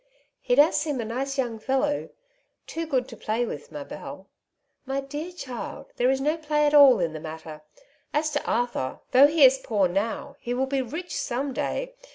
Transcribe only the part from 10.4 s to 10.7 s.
will